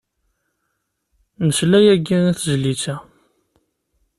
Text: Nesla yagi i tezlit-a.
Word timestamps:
Nesla 1.45 1.79
yagi 1.85 2.17
i 2.29 2.31
tezlit-a. 2.37 2.95